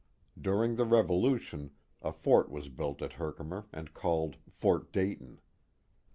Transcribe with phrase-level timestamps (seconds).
[0.41, 5.39] During the Revolution arafl^ was built at Herkimer and called Fort Dayton.)